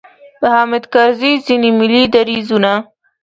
[0.41, 2.73] د حامد کرزي ځینې ملي دریځونو.